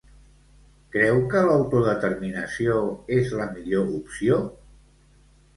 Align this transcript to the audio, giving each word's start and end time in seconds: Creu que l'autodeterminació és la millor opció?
Creu 0.95 1.19
que 1.33 1.43
l'autodeterminació 1.49 2.79
és 3.19 3.37
la 3.43 3.47
millor 3.53 3.93
opció? 3.99 4.41